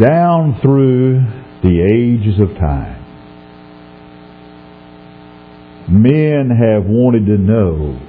down 0.00 0.58
through 0.62 1.20
the 1.62 1.80
ages 1.80 2.40
of 2.40 2.56
time. 2.56 3.02
Men 5.88 6.50
have 6.50 6.86
wanted 6.86 7.26
to 7.26 7.38
know 7.38 8.00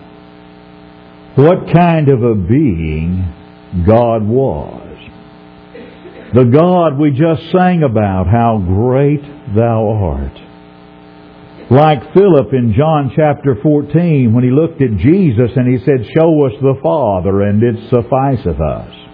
what 1.36 1.74
kind 1.74 2.08
of 2.08 2.24
a 2.24 2.36
being 2.36 3.34
God 3.86 4.26
was. 4.26 4.82
The 6.34 6.46
God 6.46 6.98
we 6.98 7.12
just 7.12 7.52
sang 7.52 7.84
about, 7.84 8.28
how 8.28 8.58
great 8.66 9.22
thou 9.54 9.90
art. 9.90 10.42
Like 11.70 12.14
Philip 12.14 12.54
in 12.54 12.74
John 12.78 13.12
chapter 13.16 13.58
14 13.62 14.34
when 14.34 14.44
he 14.44 14.52
looked 14.52 14.82
at 14.82 14.98
Jesus 14.98 15.52
and 15.56 15.68
he 15.68 15.84
said, 15.84 16.08
Show 16.14 16.46
us 16.46 16.54
the 16.62 16.80
Father 16.82 17.42
and 17.42 17.62
it 17.62 17.90
sufficeth 17.90 18.62
us. 18.62 19.05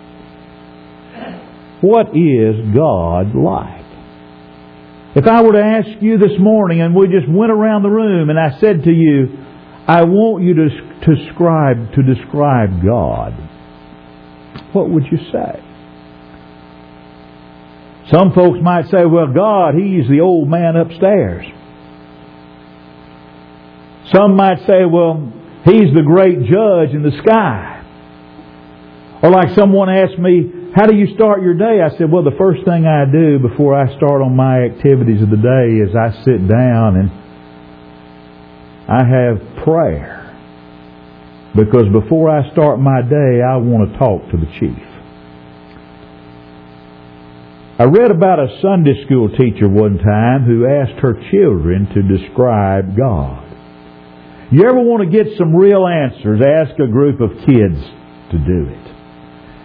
What 1.82 2.16
is 2.16 2.56
God 2.74 3.36
like? 3.36 3.82
If 5.14 5.28
I 5.28 5.42
were 5.42 5.54
to 5.54 5.64
ask 5.64 6.02
you 6.02 6.18
this 6.18 6.40
morning 6.40 6.80
and 6.80 6.96
we 6.96 7.08
just 7.08 7.28
went 7.28 7.52
around 7.52 7.84
the 7.84 7.90
room 7.90 8.30
and 8.30 8.40
I 8.40 8.60
said 8.60 8.84
to 8.84 8.92
you, 8.92 9.38
I 9.88 10.04
want 10.04 10.44
you 10.44 10.54
to, 10.54 10.70
describe, 11.16 11.94
to 11.96 12.04
describe 12.04 12.82
God, 12.86 13.34
what 14.74 14.90
would 14.90 15.06
you 15.12 15.18
say? 15.32 15.64
Some 18.10 18.32
folks 18.34 18.60
might 18.62 18.86
say, 18.90 19.06
well, 19.06 19.34
God, 19.34 19.74
He's 19.76 20.08
the 20.08 20.22
old 20.22 20.48
man 20.50 20.76
upstairs. 20.76 21.46
Some 24.14 24.36
might 24.36 24.60
say, 24.68 24.86
well, 24.86 25.34
He's 25.66 25.94
the 25.94 26.04
great 26.06 26.40
judge 26.40 26.96
in 26.96 27.04
the 27.04 27.18
sky. 27.24 27.80
Or 29.24 29.30
like 29.30 29.56
someone 29.56 29.90
asked 29.90 30.18
me, 30.20 30.61
how 30.74 30.86
do 30.88 30.96
you 30.96 31.14
start 31.16 31.42
your 31.42 31.54
day? 31.54 31.82
I 31.84 31.90
said, 31.98 32.10
well, 32.12 32.24
the 32.24 32.38
first 32.38 32.64
thing 32.64 32.86
I 32.86 33.04
do 33.06 33.40
before 33.40 33.76
I 33.76 33.88
start 33.98 34.22
on 34.22 34.36
my 34.36 34.64
activities 34.64 35.22
of 35.22 35.30
the 35.30 35.36
day 35.36 35.84
is 35.84 35.96
I 35.96 36.24
sit 36.24 36.48
down 36.48 36.96
and 36.96 37.12
I 38.88 39.04
have 39.04 39.66
prayer. 39.66 40.18
Because 41.56 41.92
before 41.92 42.30
I 42.30 42.50
start 42.52 42.80
my 42.80 43.02
day, 43.02 43.44
I 43.44 43.58
want 43.58 43.92
to 43.92 43.98
talk 44.00 44.32
to 44.32 44.38
the 44.38 44.48
chief. 44.60 44.88
I 47.78 47.84
read 47.86 48.12
about 48.12 48.40
a 48.40 48.60
Sunday 48.62 49.04
school 49.06 49.28
teacher 49.28 49.68
one 49.68 49.98
time 49.98 50.46
who 50.46 50.68
asked 50.68 51.00
her 51.02 51.16
children 51.32 51.88
to 51.94 52.02
describe 52.04 52.96
God. 52.96 53.44
You 54.52 54.70
ever 54.70 54.80
want 54.80 55.04
to 55.04 55.10
get 55.10 55.38
some 55.38 55.54
real 55.56 55.86
answers? 55.88 56.40
Ask 56.40 56.80
a 56.80 56.88
group 56.88 57.20
of 57.20 57.32
kids 57.46 57.80
to 58.32 58.38
do 58.38 58.70
it. 58.70 58.91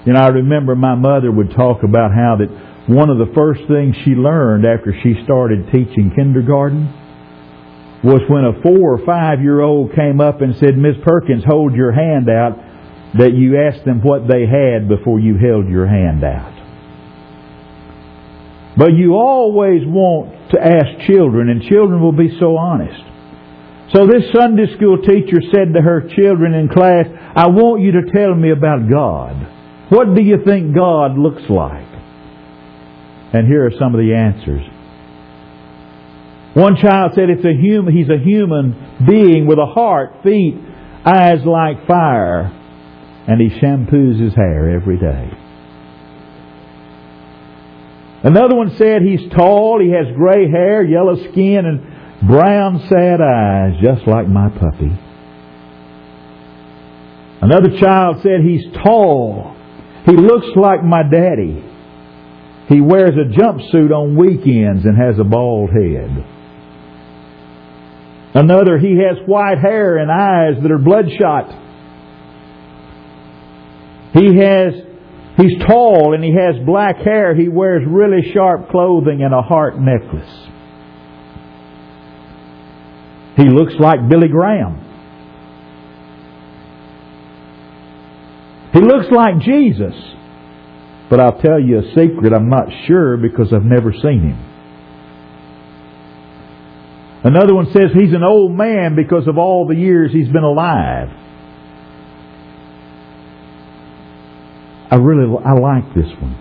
You 0.06 0.12
know, 0.12 0.20
I 0.20 0.28
remember 0.28 0.76
my 0.76 0.94
mother 0.94 1.32
would 1.32 1.50
talk 1.50 1.82
about 1.82 2.12
how 2.14 2.36
that 2.38 2.86
one 2.88 3.10
of 3.10 3.18
the 3.18 3.34
first 3.34 3.62
things 3.66 3.96
she 4.04 4.12
learned 4.12 4.64
after 4.64 4.94
she 5.02 5.20
started 5.24 5.66
teaching 5.72 6.12
kindergarten 6.14 6.86
was 8.04 8.22
when 8.28 8.44
a 8.44 8.62
four 8.62 8.94
or 8.94 9.04
five 9.04 9.42
year 9.42 9.60
old 9.60 9.92
came 9.94 10.20
up 10.20 10.40
and 10.40 10.54
said, 10.56 10.78
Miss 10.78 10.94
Perkins, 11.02 11.42
hold 11.44 11.74
your 11.74 11.90
hand 11.90 12.30
out, 12.30 12.54
that 13.18 13.34
you 13.34 13.58
asked 13.58 13.84
them 13.84 14.00
what 14.02 14.28
they 14.28 14.46
had 14.46 14.88
before 14.88 15.18
you 15.18 15.36
held 15.38 15.66
your 15.68 15.86
hand 15.86 16.22
out. 16.22 16.54
But 18.78 18.92
you 18.92 19.14
always 19.14 19.82
want 19.84 20.52
to 20.52 20.60
ask 20.60 21.10
children, 21.10 21.48
and 21.48 21.62
children 21.62 22.00
will 22.00 22.12
be 22.12 22.30
so 22.38 22.56
honest. 22.56 23.02
So 23.92 24.06
this 24.06 24.30
Sunday 24.32 24.66
school 24.76 24.98
teacher 25.02 25.40
said 25.50 25.74
to 25.74 25.80
her 25.80 26.06
children 26.14 26.54
in 26.54 26.68
class, 26.68 27.06
I 27.34 27.48
want 27.48 27.82
you 27.82 27.92
to 27.92 28.12
tell 28.12 28.34
me 28.34 28.50
about 28.50 28.88
God. 28.88 29.55
What 29.88 30.14
do 30.14 30.22
you 30.22 30.38
think 30.44 30.74
God 30.74 31.16
looks 31.16 31.42
like? 31.48 31.86
And 33.32 33.46
here 33.46 33.66
are 33.66 33.72
some 33.78 33.94
of 33.94 34.00
the 34.00 34.14
answers. 34.14 34.66
One 36.54 36.76
child 36.76 37.12
said 37.14 37.28
it's 37.28 37.44
a 37.44 37.52
human, 37.52 37.94
he's 37.94 38.08
a 38.08 38.18
human 38.18 39.04
being 39.06 39.46
with 39.46 39.58
a 39.58 39.66
heart, 39.66 40.22
feet, 40.22 40.56
eyes 41.04 41.44
like 41.44 41.86
fire, 41.86 42.46
and 43.28 43.40
he 43.40 43.60
shampoos 43.60 44.20
his 44.20 44.34
hair 44.34 44.70
every 44.70 44.98
day. 44.98 45.30
Another 48.22 48.56
one 48.56 48.74
said 48.76 49.02
he's 49.02 49.30
tall, 49.32 49.80
he 49.80 49.90
has 49.90 50.06
gray 50.16 50.50
hair, 50.50 50.82
yellow 50.82 51.16
skin, 51.30 51.66
and 51.66 52.26
brown 52.26 52.80
sad 52.88 53.20
eyes, 53.20 53.74
just 53.82 54.08
like 54.08 54.26
my 54.26 54.48
puppy. 54.48 54.98
Another 57.42 57.78
child 57.78 58.22
said 58.22 58.40
he's 58.42 58.64
tall. 58.82 59.55
He 60.06 60.12
looks 60.12 60.46
like 60.56 60.82
my 60.82 61.02
daddy. 61.02 61.64
He 62.68 62.80
wears 62.80 63.14
a 63.14 63.38
jumpsuit 63.38 63.92
on 63.92 64.16
weekends 64.16 64.84
and 64.84 64.96
has 64.96 65.18
a 65.18 65.24
bald 65.24 65.70
head. 65.70 66.24
Another, 68.34 68.78
he 68.78 68.98
has 68.98 69.18
white 69.26 69.58
hair 69.58 69.98
and 69.98 70.10
eyes 70.10 70.62
that 70.62 70.70
are 70.70 70.78
bloodshot. 70.78 71.64
He 74.14 74.36
has 74.38 74.86
He's 75.36 75.58
tall 75.66 76.14
and 76.14 76.24
he 76.24 76.32
has 76.32 76.56
black 76.64 76.96
hair. 76.96 77.34
He 77.34 77.48
wears 77.48 77.82
really 77.86 78.32
sharp 78.32 78.70
clothing 78.70 79.22
and 79.22 79.34
a 79.34 79.42
heart 79.42 79.78
necklace. 79.78 80.48
He 83.36 83.44
looks 83.44 83.74
like 83.78 84.08
Billy 84.08 84.28
Graham. 84.28 84.85
He 88.76 88.82
looks 88.82 89.06
like 89.10 89.40
Jesus. 89.40 89.94
But 91.08 91.18
I'll 91.18 91.40
tell 91.40 91.58
you 91.58 91.78
a 91.78 91.88
secret, 91.94 92.34
I'm 92.34 92.50
not 92.50 92.66
sure 92.86 93.16
because 93.16 93.50
I've 93.50 93.64
never 93.64 93.90
seen 93.90 94.20
him. 94.20 94.52
Another 97.24 97.54
one 97.54 97.72
says 97.72 97.86
he's 97.94 98.12
an 98.12 98.22
old 98.22 98.52
man 98.52 98.94
because 98.94 99.26
of 99.28 99.38
all 99.38 99.66
the 99.66 99.74
years 99.74 100.12
he's 100.12 100.28
been 100.28 100.44
alive. 100.44 101.08
I 104.90 104.96
really 104.96 105.34
I 105.42 105.54
like 105.54 105.94
this 105.94 106.12
one. 106.20 106.36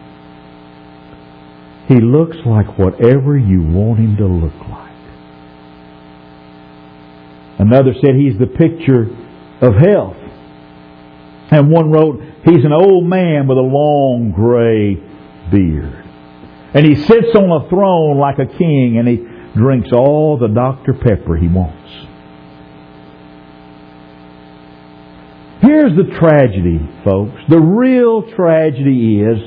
He 1.87 2.01
looks 2.01 2.35
like 2.45 2.77
whatever 2.77 3.37
you 3.37 3.61
want 3.61 3.99
him 3.99 4.17
to 4.17 4.25
look 4.27 4.59
like. 4.69 4.91
Another 7.59 7.93
said 7.93 8.15
he's 8.15 8.37
the 8.37 8.47
picture 8.47 9.07
of 9.61 9.73
health. 9.75 10.17
And 11.51 11.69
one 11.69 11.91
wrote, 11.91 12.21
he's 12.43 12.65
an 12.65 12.73
old 12.73 13.05
man 13.05 13.47
with 13.47 13.57
a 13.57 13.61
long 13.61 14.31
gray 14.35 14.95
beard. 15.51 16.03
And 16.73 16.85
he 16.85 16.95
sits 16.95 17.35
on 17.35 17.49
a 17.49 17.69
throne 17.69 18.17
like 18.17 18.39
a 18.39 18.45
king 18.45 18.97
and 18.97 19.07
he 19.07 19.17
drinks 19.55 19.89
all 19.93 20.37
the 20.37 20.47
Dr. 20.47 20.93
Pepper 20.93 21.37
he 21.37 21.47
wants. 21.47 21.81
Here's 25.61 25.95
the 25.95 26.15
tragedy, 26.19 26.79
folks. 27.03 27.41
The 27.49 27.59
real 27.59 28.29
tragedy 28.35 29.21
is 29.21 29.39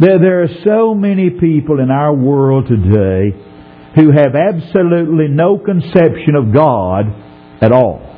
that 0.00 0.18
there 0.20 0.42
are 0.42 0.48
so 0.64 0.94
many 0.94 1.30
people 1.30 1.78
in 1.80 1.90
our 1.90 2.14
world 2.14 2.66
today 2.66 3.36
who 3.94 4.10
have 4.10 4.34
absolutely 4.34 5.28
no 5.28 5.58
conception 5.58 6.34
of 6.36 6.52
God 6.52 7.06
at 7.60 7.72
all. 7.72 8.09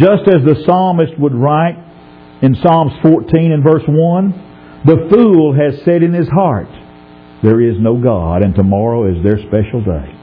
Just 0.00 0.26
as 0.28 0.42
the 0.44 0.62
psalmist 0.64 1.12
would 1.18 1.34
write 1.34 1.76
in 2.40 2.56
Psalms 2.56 2.92
14 3.02 3.52
and 3.52 3.62
verse 3.62 3.84
1, 3.86 4.82
the 4.86 5.08
fool 5.12 5.54
has 5.54 5.84
said 5.84 6.02
in 6.02 6.14
his 6.14 6.28
heart, 6.28 6.68
there 7.42 7.60
is 7.60 7.76
no 7.78 8.00
God, 8.02 8.42
and 8.42 8.54
tomorrow 8.54 9.14
is 9.14 9.22
their 9.22 9.36
special 9.36 9.84
day. 9.84 10.16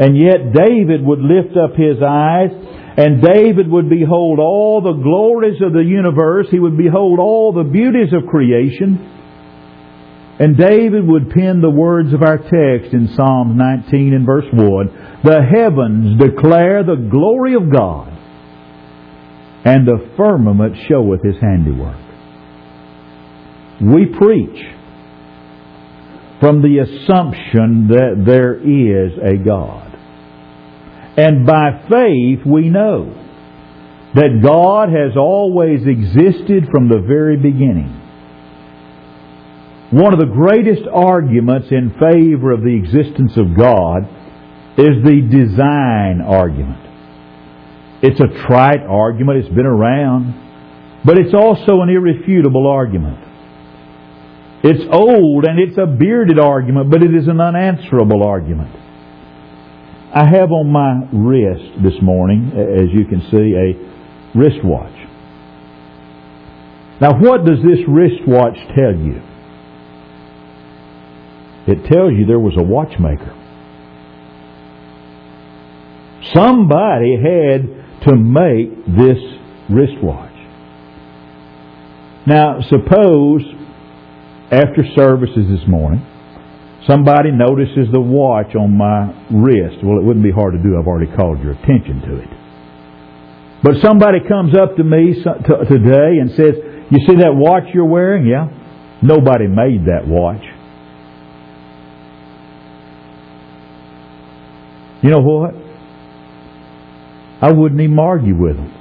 And 0.00 0.16
yet 0.16 0.52
David 0.52 1.04
would 1.04 1.20
lift 1.20 1.56
up 1.56 1.76
his 1.76 2.02
eyes 2.02 2.50
and 2.96 3.22
David 3.22 3.70
would 3.70 3.88
behold 3.88 4.40
all 4.40 4.82
the 4.82 5.00
glories 5.02 5.62
of 5.62 5.72
the 5.72 5.84
universe. 5.84 6.48
He 6.50 6.58
would 6.58 6.76
behold 6.76 7.18
all 7.18 7.52
the 7.52 7.64
beauties 7.64 8.12
of 8.12 8.28
creation. 8.28 9.19
And 10.40 10.56
David 10.56 11.06
would 11.06 11.28
pen 11.30 11.60
the 11.60 11.68
words 11.68 12.14
of 12.14 12.22
our 12.22 12.38
text 12.38 12.94
in 12.94 13.12
Psalm 13.14 13.58
19 13.58 14.14
and 14.14 14.24
verse 14.24 14.46
1. 14.50 15.20
The 15.22 15.42
heavens 15.42 16.18
declare 16.18 16.82
the 16.82 16.96
glory 16.96 17.54
of 17.54 17.70
God, 17.70 18.08
and 19.66 19.86
the 19.86 20.10
firmament 20.16 20.76
showeth 20.88 21.22
his 21.22 21.36
handiwork. 21.42 21.98
We 23.82 24.06
preach 24.06 24.64
from 26.40 26.62
the 26.62 26.78
assumption 26.78 27.88
that 27.88 28.24
there 28.26 28.54
is 28.54 29.12
a 29.22 29.36
God. 29.44 29.94
And 31.18 31.46
by 31.46 31.84
faith 31.90 32.46
we 32.46 32.70
know 32.70 33.12
that 34.14 34.40
God 34.42 34.88
has 34.88 35.18
always 35.18 35.80
existed 35.86 36.68
from 36.72 36.88
the 36.88 37.04
very 37.06 37.36
beginning. 37.36 37.99
One 39.90 40.12
of 40.12 40.20
the 40.20 40.26
greatest 40.26 40.86
arguments 40.92 41.68
in 41.72 41.90
favor 41.98 42.52
of 42.52 42.62
the 42.62 42.76
existence 42.76 43.36
of 43.36 43.56
God 43.58 44.06
is 44.78 45.02
the 45.02 45.20
design 45.26 46.20
argument. 46.22 46.78
It's 48.00 48.20
a 48.20 48.46
trite 48.46 48.86
argument, 48.86 49.44
it's 49.44 49.54
been 49.54 49.66
around, 49.66 50.32
but 51.04 51.18
it's 51.18 51.34
also 51.34 51.82
an 51.82 51.88
irrefutable 51.88 52.68
argument. 52.68 53.18
It's 54.62 54.84
old 54.92 55.44
and 55.44 55.58
it's 55.58 55.76
a 55.76 55.86
bearded 55.86 56.38
argument, 56.38 56.90
but 56.90 57.02
it 57.02 57.12
is 57.12 57.26
an 57.26 57.40
unanswerable 57.40 58.22
argument. 58.22 58.70
I 60.14 60.24
have 60.26 60.52
on 60.52 60.70
my 60.70 61.08
wrist 61.12 61.82
this 61.82 62.00
morning, 62.00 62.52
as 62.54 62.90
you 62.92 63.06
can 63.06 63.22
see, 63.30 63.54
a 63.58 64.38
wristwatch. 64.38 64.94
Now, 67.00 67.18
what 67.18 67.44
does 67.44 67.58
this 67.58 67.80
wristwatch 67.88 68.56
tell 68.76 68.94
you? 68.94 69.22
It 71.70 71.86
tells 71.86 72.12
you 72.12 72.26
there 72.26 72.38
was 72.38 72.56
a 72.58 72.62
watchmaker. 72.62 73.36
Somebody 76.34 77.16
had 77.16 78.06
to 78.06 78.16
make 78.16 78.86
this 78.86 79.18
wristwatch. 79.70 80.34
Now, 82.26 82.60
suppose 82.68 83.42
after 84.50 84.84
services 84.96 85.46
this 85.48 85.66
morning, 85.68 86.04
somebody 86.86 87.30
notices 87.32 87.90
the 87.92 88.00
watch 88.00 88.54
on 88.54 88.76
my 88.76 89.14
wrist. 89.30 89.82
Well, 89.82 89.98
it 89.98 90.04
wouldn't 90.04 90.24
be 90.24 90.32
hard 90.32 90.54
to 90.54 90.62
do. 90.62 90.76
I've 90.78 90.86
already 90.86 91.10
called 91.16 91.40
your 91.40 91.52
attention 91.52 92.02
to 92.02 92.18
it. 92.18 92.28
But 93.62 93.80
somebody 93.82 94.18
comes 94.26 94.56
up 94.56 94.76
to 94.76 94.84
me 94.84 95.14
today 95.14 96.18
and 96.20 96.30
says, 96.30 96.54
You 96.90 96.98
see 97.06 97.16
that 97.20 97.34
watch 97.34 97.64
you're 97.74 97.84
wearing? 97.84 98.26
Yeah. 98.26 98.48
Nobody 99.02 99.46
made 99.46 99.86
that 99.86 100.06
watch. 100.06 100.42
You 105.02 105.10
know 105.10 105.20
what? 105.20 105.54
I 107.42 107.52
wouldn't 107.52 107.80
even 107.80 107.98
argue 107.98 108.36
with 108.36 108.56
them. 108.56 108.72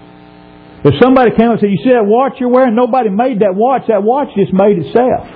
If 0.83 0.95
somebody 1.01 1.31
came 1.35 1.51
and 1.51 1.59
said, 1.59 1.69
You 1.71 1.79
see 1.83 1.91
that 1.91 2.05
watch 2.05 2.33
you're 2.39 2.49
wearing? 2.49 2.75
Nobody 2.75 3.09
made 3.09 3.39
that 3.39 3.55
watch. 3.55 3.83
That 3.87 4.03
watch 4.03 4.29
just 4.35 4.53
made 4.53 4.79
itself. 4.79 5.27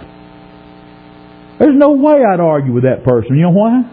There's 1.59 1.77
no 1.77 1.91
way 1.91 2.19
I'd 2.19 2.39
argue 2.39 2.73
with 2.73 2.83
that 2.83 3.03
person. 3.03 3.35
You 3.35 3.43
know 3.43 3.55
why? 3.55 3.83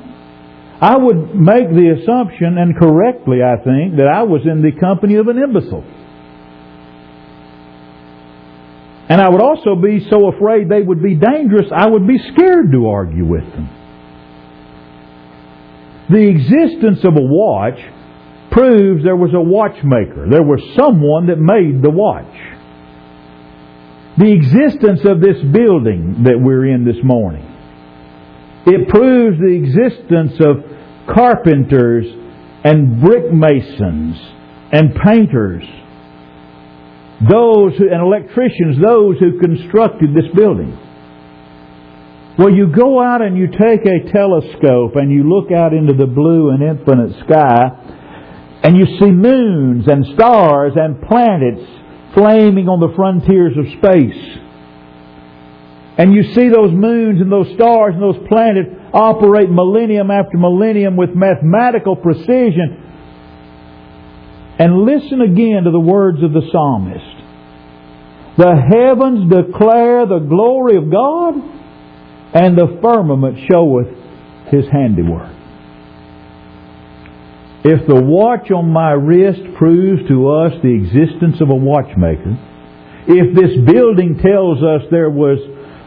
I 0.81 0.96
would 0.96 1.34
make 1.34 1.69
the 1.69 1.94
assumption, 2.00 2.56
and 2.56 2.75
correctly 2.75 3.42
I 3.42 3.62
think, 3.62 3.96
that 3.98 4.08
I 4.08 4.22
was 4.22 4.42
in 4.46 4.62
the 4.62 4.72
company 4.72 5.16
of 5.16 5.28
an 5.28 5.37
imbecile. 5.38 5.84
And 9.10 9.20
I 9.20 9.28
would 9.28 9.42
also 9.42 9.75
be 9.75 10.06
so 10.08 10.28
afraid 10.28 10.70
they 10.70 10.81
would 10.81 11.02
be 11.02 11.16
dangerous, 11.16 11.66
I 11.75 11.90
would 11.90 12.06
be 12.06 12.16
scared 12.32 12.72
to 12.72 12.87
argue 12.88 13.26
with 13.26 13.44
them. 13.52 13.69
The 16.11 16.29
existence 16.29 17.05
of 17.05 17.15
a 17.17 17.23
watch 17.23 17.79
proves 18.51 19.05
there 19.05 19.17
was 19.17 19.33
a 19.33 19.41
watchmaker. 19.41 20.27
There 20.29 20.43
was 20.43 20.61
someone 20.77 21.27
that 21.27 21.39
made 21.39 21.83
the 21.83 21.91
watch. 21.91 22.35
The 24.19 24.33
existence 24.33 25.01
of 25.05 25.21
this 25.21 25.39
building 25.53 26.25
that 26.25 26.37
we're 26.37 26.67
in 26.67 26.85
this 26.85 26.99
morning. 27.05 27.47
It 28.67 28.89
proves 28.89 29.39
the 29.39 29.55
existence 29.55 30.33
of 30.41 31.07
carpenters 31.15 32.07
and 32.65 33.01
brick 33.01 33.33
masons 33.33 34.19
and 34.73 34.95
painters, 34.95 35.65
those 37.31 37.77
who, 37.79 37.89
and 37.89 38.03
electricians, 38.03 38.77
those 38.85 39.19
who 39.19 39.39
constructed 39.39 40.11
this 40.15 40.29
building. 40.35 40.77
Well, 42.40 42.54
you 42.54 42.72
go 42.72 43.02
out 43.02 43.20
and 43.20 43.37
you 43.37 43.48
take 43.48 43.84
a 43.84 44.10
telescope 44.10 44.96
and 44.96 45.12
you 45.12 45.28
look 45.28 45.52
out 45.52 45.75
into 45.75 45.92
the 45.92 46.06
blue 46.06 46.48
and 46.48 46.62
infinite 46.62 47.12
sky 47.26 47.69
and 48.62 48.78
you 48.78 48.87
see 48.98 49.10
moons 49.10 49.84
and 49.87 50.06
stars 50.14 50.72
and 50.75 51.02
planets 51.02 51.60
flaming 52.14 52.66
on 52.66 52.81
the 52.81 52.96
frontiers 52.96 53.52
of 53.58 53.66
space. 53.76 54.38
And 55.98 56.14
you 56.14 56.32
see 56.32 56.48
those 56.48 56.72
moons 56.72 57.20
and 57.20 57.31
those 57.31 57.52
stars 57.56 57.92
and 57.92 58.02
those 58.02 58.26
planets 58.26 58.70
operate 58.94 59.50
millennium 59.50 60.10
after 60.10 60.38
millennium 60.38 60.96
with 60.96 61.10
mathematical 61.14 61.94
precision. 61.94 62.88
And 64.58 64.88
listen 64.88 65.20
again 65.20 65.64
to 65.64 65.70
the 65.70 65.78
words 65.78 66.22
of 66.22 66.32
the 66.32 66.48
psalmist. 66.50 67.04
The 68.38 68.56
heavens 68.56 69.28
declare 69.28 70.06
the 70.06 70.25
glory 70.25 70.76
of 70.78 70.90
God, 70.90 71.60
and 72.35 72.56
the 72.56 72.79
firmament 72.82 73.38
showeth 73.50 73.88
his 74.49 74.65
handiwork. 74.71 75.37
If 77.62 77.87
the 77.87 78.00
watch 78.00 78.50
on 78.50 78.71
my 78.73 78.93
wrist 78.93 79.41
proves 79.59 80.09
to 80.09 80.29
us 80.31 80.53
the 80.62 80.73
existence 80.73 81.41
of 81.41 81.50
a 81.50 81.55
watchmaker, 81.55 82.38
if 83.06 83.35
this 83.37 83.53
building 83.67 84.19
tells 84.23 84.62
us 84.62 84.88
there 84.91 85.11
was 85.11 85.38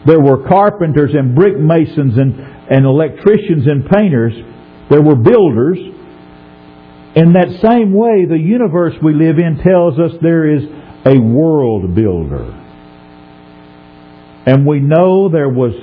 there 0.05 0.19
were 0.19 0.47
carpenters 0.47 1.11
and 1.13 1.33
brick 1.33 1.57
masons 1.57 2.17
and, 2.17 2.37
and 2.69 2.85
electricians 2.85 3.65
and 3.65 3.89
painters, 3.89 4.33
there 4.89 5.01
were 5.01 5.15
builders, 5.15 5.77
in 7.15 7.33
that 7.33 7.47
same 7.61 7.93
way 7.93 8.25
the 8.25 8.37
universe 8.37 8.93
we 9.01 9.13
live 9.13 9.39
in 9.39 9.63
tells 9.63 9.97
us 9.99 10.11
there 10.21 10.57
is 10.57 10.63
a 11.05 11.17
world 11.17 11.95
builder. 11.95 12.59
And 14.45 14.65
we 14.67 14.79
know 14.81 15.29
there 15.29 15.49
was 15.49 15.73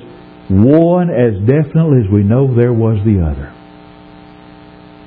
one 0.50 1.10
as 1.10 1.38
definitely 1.46 2.04
as 2.04 2.10
we 2.12 2.22
know 2.22 2.54
there 2.54 2.72
was 2.72 2.98
the 3.04 3.22
other. 3.22 3.54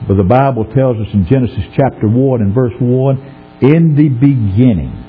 But 0.07 0.15
the 0.15 0.23
Bible 0.23 0.65
tells 0.73 0.97
us 0.97 1.13
in 1.13 1.27
Genesis 1.27 1.63
chapter 1.75 2.07
1 2.07 2.41
and 2.41 2.53
verse 2.53 2.73
1, 2.79 3.59
in 3.61 3.95
the 3.95 4.09
beginning, 4.09 4.99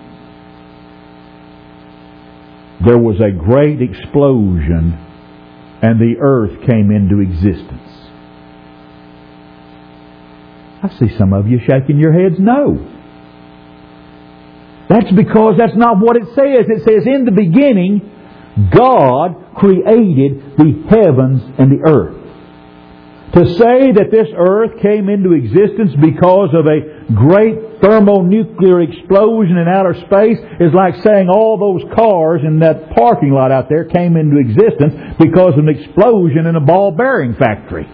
there 2.85 2.99
was 2.99 3.21
a 3.21 3.31
great 3.31 3.81
explosion 3.81 4.99
and 5.83 6.01
the 6.01 6.17
earth 6.21 6.67
came 6.67 6.91
into 6.91 7.21
existence. 7.21 7.81
I 10.83 10.89
see 10.99 11.17
some 11.19 11.33
of 11.33 11.47
you 11.49 11.59
shaking 11.59 11.99
your 11.99 12.13
heads 12.13 12.37
no. 12.39 12.91
That's 14.89 15.11
because 15.13 15.55
that's 15.59 15.77
not 15.77 15.99
what 15.99 16.17
it 16.17 16.25
says. 16.35 16.67
It 16.69 16.85
says, 16.85 17.07
in 17.07 17.25
the 17.25 17.33
beginning, 17.33 18.14
God 18.71 19.57
created 19.57 20.57
the 20.57 20.85
heavens 20.89 21.43
and 21.59 21.73
the 21.73 21.89
earth. 21.89 22.25
To 23.35 23.47
say 23.59 23.91
that 23.91 24.13
this 24.13 24.29
earth 24.37 24.81
came 24.81 25.09
into 25.09 25.33
existence 25.33 25.91
because 26.01 26.51
of 26.55 26.67
a 26.67 27.13
great 27.13 27.83
thermonuclear 27.83 28.81
explosion 28.83 29.57
in 29.57 29.67
outer 29.67 29.95
space 30.07 30.39
is 30.61 30.73
like 30.73 31.03
saying 31.03 31.29
all 31.29 31.59
those 31.59 31.83
cars 31.97 32.43
in 32.47 32.61
that 32.61 32.95
parking 32.95 33.33
lot 33.33 33.51
out 33.51 33.69
there 33.69 33.87
came 33.87 34.17
into 34.17 34.39
existence 34.39 35.19
because 35.19 35.55
of 35.55 35.67
an 35.67 35.69
explosion 35.69 36.47
in 36.47 36.55
a 36.55 36.61
ball 36.61 36.93
bearing 36.93 37.35
factory. 37.35 37.89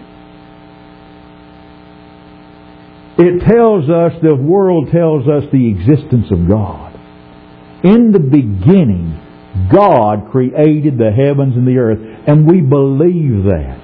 It 3.17 3.41
tells 3.41 3.89
us, 3.89 4.13
the 4.21 4.35
world 4.35 4.91
tells 4.91 5.27
us 5.27 5.43
the 5.51 5.69
existence 5.69 6.31
of 6.31 6.47
God. 6.47 6.99
In 7.83 8.11
the 8.11 8.19
beginning, 8.19 9.20
God 9.71 10.31
created 10.31 10.97
the 10.97 11.11
heavens 11.11 11.55
and 11.55 11.67
the 11.67 11.77
earth, 11.77 11.99
and 12.27 12.47
we 12.47 12.61
believe 12.61 13.43
that. 13.45 13.81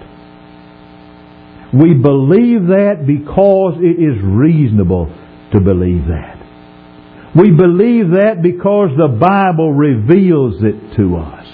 We 1.73 1.93
believe 1.93 2.67
that 2.67 3.03
because 3.05 3.75
it 3.79 4.01
is 4.01 4.23
reasonable 4.23 5.13
to 5.51 5.59
believe 5.59 6.07
that. 6.07 6.37
We 7.35 7.51
believe 7.51 8.11
that 8.11 8.41
because 8.41 8.89
the 8.97 9.09
Bible 9.09 9.73
reveals 9.73 10.63
it 10.63 10.95
to 10.95 11.17
us. 11.17 11.45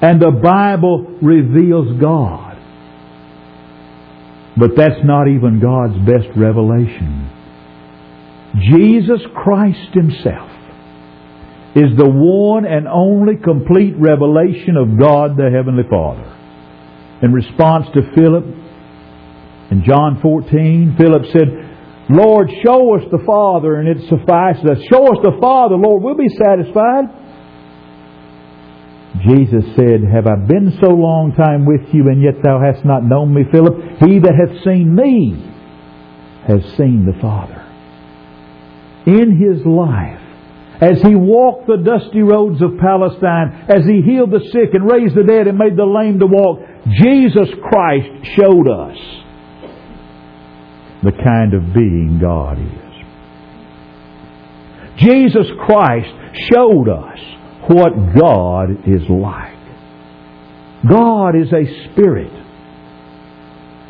And 0.00 0.20
the 0.20 0.30
Bible 0.30 1.18
reveals 1.22 2.00
God. 2.00 2.58
But 4.56 4.70
that's 4.76 5.04
not 5.04 5.28
even 5.28 5.60
God's 5.60 5.98
best 6.06 6.36
revelation. 6.36 7.30
Jesus 8.72 9.20
Christ 9.34 9.92
Himself 9.92 10.53
is 11.74 11.96
the 11.96 12.08
one 12.08 12.64
and 12.64 12.86
only 12.86 13.36
complete 13.36 13.94
revelation 13.98 14.76
of 14.76 14.98
God 14.98 15.36
the 15.36 15.50
Heavenly 15.50 15.84
Father 15.90 16.30
in 17.22 17.32
response 17.32 17.86
to 17.94 18.02
Philip 18.14 18.44
in 19.70 19.82
John 19.82 20.20
14, 20.20 20.94
Philip 20.98 21.22
said, 21.32 21.48
Lord, 22.10 22.50
show 22.62 22.94
us 22.94 23.02
the 23.10 23.22
Father 23.24 23.76
and 23.76 23.88
it 23.88 24.08
suffices 24.08 24.64
us. 24.64 24.78
Show 24.92 25.06
us 25.06 25.18
the 25.22 25.38
Father, 25.40 25.74
Lord, 25.76 26.02
we'll 26.02 26.16
be 26.16 26.28
satisfied. 26.28 27.04
Jesus 29.26 29.64
said, 29.74 30.04
Have 30.04 30.26
I 30.26 30.36
been 30.46 30.76
so 30.82 30.90
long 30.90 31.32
time 31.36 31.64
with 31.64 31.94
you, 31.94 32.08
and 32.08 32.20
yet 32.20 32.42
thou 32.42 32.60
hast 32.60 32.84
not 32.84 33.04
known 33.04 33.32
me, 33.32 33.42
Philip? 33.50 33.74
He 34.04 34.18
that 34.18 34.34
hath 34.34 34.62
seen 34.64 34.94
me 34.94 35.32
has 36.46 36.62
seen 36.76 37.06
the 37.06 37.18
Father. 37.22 37.62
In 39.06 39.38
his 39.38 39.64
life, 39.64 40.23
as 40.80 41.00
he 41.02 41.14
walked 41.14 41.66
the 41.66 41.76
dusty 41.76 42.20
roads 42.20 42.60
of 42.60 42.78
Palestine, 42.78 43.66
as 43.68 43.84
he 43.86 44.02
healed 44.02 44.30
the 44.30 44.40
sick 44.52 44.74
and 44.74 44.90
raised 44.90 45.14
the 45.14 45.22
dead 45.22 45.46
and 45.46 45.56
made 45.56 45.76
the 45.76 45.84
lame 45.84 46.18
to 46.18 46.26
walk, 46.26 46.60
Jesus 47.00 47.48
Christ 47.62 48.08
showed 48.36 48.68
us 48.68 48.98
the 51.02 51.12
kind 51.12 51.54
of 51.54 51.72
being 51.72 52.18
God 52.20 52.58
is. 52.58 52.84
Jesus 54.98 55.46
Christ 55.66 56.10
showed 56.52 56.88
us 56.88 57.18
what 57.68 57.92
God 58.18 58.70
is 58.86 59.02
like. 59.08 59.54
God 60.88 61.34
is 61.36 61.52
a 61.52 61.90
spirit. 61.92 62.32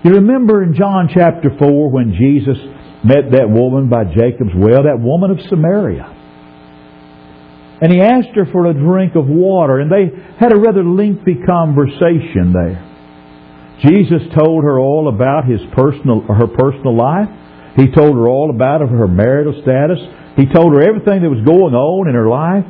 You 0.05 0.13
remember 0.17 0.63
in 0.63 0.75
John 0.75 1.09
chapter 1.13 1.51
4 1.59 1.91
when 1.91 2.13
Jesus 2.13 2.59
met 3.05 3.33
that 3.33 3.49
woman 3.49 3.89
by 3.89 4.05
Jacob's 4.05 4.55
well, 4.55 4.85
that 4.85 4.99
woman 5.01 5.31
of 5.31 5.41
Samaria. 5.49 6.24
And 7.81 7.93
he 7.93 8.01
asked 8.01 8.35
her 8.35 8.47
for 8.53 8.67
a 8.67 8.75
drink 8.75 9.15
of 9.17 9.27
water, 9.27 9.81
and 9.81 9.91
they 9.91 10.11
had 10.39 10.53
a 10.53 10.57
rather 10.57 10.85
lengthy 10.85 11.37
conversation 11.47 12.53
there. 12.53 12.79
Jesus 13.83 14.23
told 14.39 14.63
her 14.63 14.79
all 14.79 15.09
about 15.09 15.45
his 15.45 15.61
personal, 15.75 16.21
her 16.23 16.47
personal 16.47 16.97
life. 16.97 17.29
He 17.77 17.91
told 17.91 18.15
her 18.15 18.29
all 18.29 18.51
about 18.51 18.81
her 18.81 19.09
marital 19.09 19.61
status. 19.63 19.99
He 20.37 20.47
told 20.47 20.73
her 20.75 20.81
everything 20.81 21.23
that 21.23 21.31
was 21.31 21.45
going 21.45 21.75
on 21.75 22.09
in 22.09 22.15
her 22.15 22.29
life. 22.29 22.65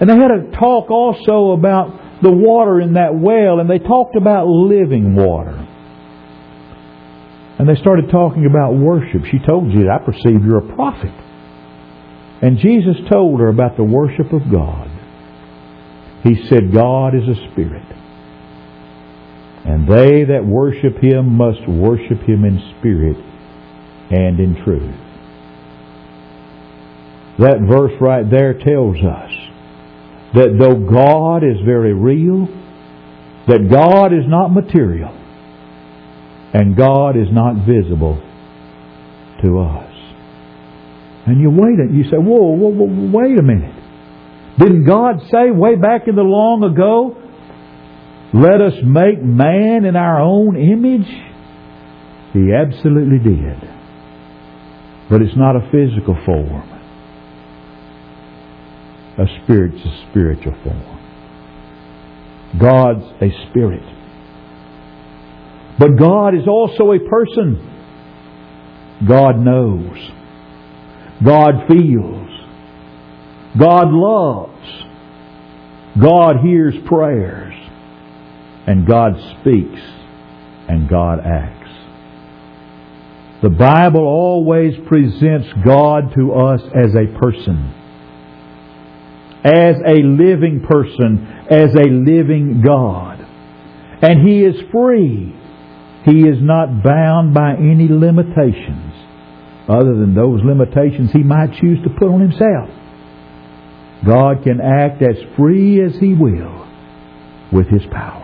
And 0.00 0.08
they 0.08 0.14
had 0.14 0.30
a 0.30 0.50
talk 0.56 0.90
also 0.90 1.52
about 1.52 2.22
the 2.22 2.30
water 2.30 2.80
in 2.80 2.94
that 2.94 3.14
well, 3.14 3.60
and 3.60 3.68
they 3.68 3.78
talked 3.78 4.16
about 4.16 4.46
living 4.46 5.14
water. 5.14 5.54
And 7.58 7.68
they 7.68 7.76
started 7.76 8.10
talking 8.10 8.46
about 8.46 8.74
worship. 8.74 9.22
She 9.30 9.38
told 9.46 9.70
Jesus, 9.70 9.88
I 9.90 9.98
perceive 9.98 10.44
you're 10.44 10.58
a 10.58 10.74
prophet. 10.74 11.12
And 12.44 12.58
Jesus 12.58 12.96
told 13.10 13.40
her 13.40 13.48
about 13.48 13.78
the 13.78 13.84
worship 13.84 14.30
of 14.30 14.42
God. 14.52 14.90
He 16.24 16.46
said, 16.46 16.74
God 16.74 17.14
is 17.14 17.22
a 17.26 17.50
spirit. 17.50 17.86
And 19.64 19.88
they 19.88 20.24
that 20.24 20.44
worship 20.44 20.98
him 21.02 21.38
must 21.38 21.66
worship 21.66 22.20
him 22.20 22.44
in 22.44 22.60
spirit 22.78 23.16
and 24.10 24.38
in 24.38 24.62
truth. 24.62 24.94
That 27.38 27.60
verse 27.66 27.92
right 27.98 28.30
there 28.30 28.52
tells 28.52 28.96
us 28.96 29.30
that 30.34 30.58
though 30.60 30.86
God 30.86 31.44
is 31.44 31.64
very 31.64 31.94
real, 31.94 32.46
that 33.48 33.70
God 33.70 34.12
is 34.12 34.24
not 34.26 34.48
material, 34.48 35.16
and 36.52 36.76
God 36.76 37.16
is 37.16 37.28
not 37.32 37.66
visible 37.66 38.22
to 39.40 39.60
us. 39.60 39.93
And 41.26 41.40
you 41.40 41.50
wait 41.50 41.78
it, 41.78 41.90
you 41.90 42.04
say, 42.04 42.16
whoa, 42.16 42.52
whoa, 42.52 42.68
whoa, 42.68 43.10
wait 43.10 43.38
a 43.38 43.42
minute. 43.42 43.74
Didn't 44.58 44.84
God 44.84 45.20
say 45.30 45.50
way 45.50 45.74
back 45.76 46.06
in 46.06 46.14
the 46.14 46.22
long 46.22 46.62
ago, 46.62 47.16
let 48.34 48.60
us 48.60 48.74
make 48.84 49.22
man 49.22 49.84
in 49.84 49.96
our 49.96 50.20
own 50.20 50.56
image? 50.56 51.08
He 52.32 52.52
absolutely 52.52 53.18
did. 53.18 53.56
But 55.08 55.22
it's 55.22 55.36
not 55.36 55.56
a 55.56 55.70
physical 55.70 56.16
form. 56.24 56.70
A 59.16 59.26
spirit's 59.42 59.84
a 59.84 60.06
spiritual 60.10 60.54
form. 60.64 61.00
God's 62.60 63.04
a 63.22 63.30
spirit. 63.48 63.82
But 65.78 65.96
God 65.98 66.34
is 66.34 66.46
also 66.48 66.92
a 66.92 66.98
person. 66.98 67.58
God 69.08 69.38
knows. 69.38 70.23
God 71.22 71.66
feels. 71.68 72.30
God 73.58 73.88
loves. 73.90 74.84
God 76.00 76.36
hears 76.42 76.74
prayers. 76.86 77.54
And 78.66 78.86
God 78.86 79.12
speaks. 79.40 79.80
And 80.68 80.88
God 80.88 81.20
acts. 81.20 81.60
The 83.42 83.50
Bible 83.50 84.00
always 84.00 84.74
presents 84.88 85.48
God 85.64 86.14
to 86.16 86.32
us 86.32 86.62
as 86.74 86.94
a 86.94 87.18
person. 87.18 87.74
As 89.44 89.76
a 89.86 90.02
living 90.02 90.64
person. 90.66 91.26
As 91.50 91.74
a 91.74 91.90
living 91.90 92.62
God. 92.64 93.20
And 94.00 94.26
He 94.26 94.40
is 94.40 94.56
free 94.72 95.34
he 96.04 96.20
is 96.20 96.36
not 96.40 96.82
bound 96.82 97.32
by 97.32 97.54
any 97.54 97.88
limitations 97.88 98.93
other 99.68 99.94
than 99.94 100.14
those 100.14 100.40
limitations 100.44 101.10
he 101.12 101.22
might 101.22 101.52
choose 101.54 101.82
to 101.84 101.90
put 101.90 102.08
on 102.08 102.20
himself. 102.20 102.70
God 104.06 104.42
can 104.44 104.60
act 104.60 105.02
as 105.02 105.16
free 105.36 105.82
as 105.82 105.96
he 105.98 106.12
will 106.12 106.68
with 107.52 107.68
his 107.68 107.82
power. 107.90 108.20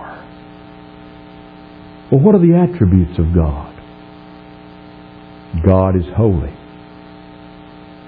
Well, 2.11 2.21
what 2.21 2.35
are 2.35 2.41
the 2.41 2.55
attributes 2.55 3.19
of 3.19 3.35
God? 3.35 3.75
God 5.65 5.97
is 5.97 6.05
holy. 6.17 6.53